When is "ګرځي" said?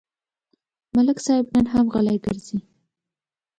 2.25-2.57